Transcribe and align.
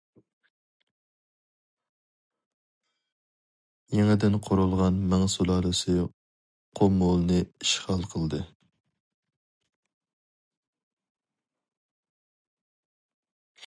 يېڭىدىن 3.97 4.37
قۇرۇلغان 4.47 4.97
مىڭ 5.11 5.27
سۇلالىسى 5.35 5.97
قۇمۇلنى 6.81 7.37
ئىشغال 7.43 8.09
قىلدى. 8.15 8.41